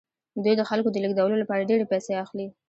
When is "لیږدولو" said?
1.03-1.35